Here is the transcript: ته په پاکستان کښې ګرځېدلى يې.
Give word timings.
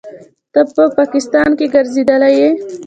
ته 0.53 0.61
په 0.75 0.83
پاکستان 0.99 1.49
کښې 1.57 1.67
ګرځېدلى 1.73 2.29
يې. 2.37 2.49